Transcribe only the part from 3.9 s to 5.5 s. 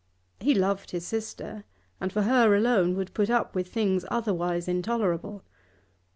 otherwise intolerable.